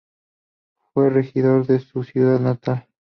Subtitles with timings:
[0.95, 2.87] Fue regidor de su ciudad natal.